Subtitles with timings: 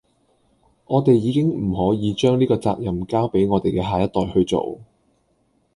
[0.87, 4.79] 我地已經唔可以將呢個責任交俾我們既下一代去做